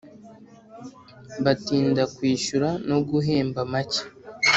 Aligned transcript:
batinda 1.43 2.03
kwishyura 2.15 2.69
no 2.89 2.97
guhemba 3.09 3.59
make 3.71 4.01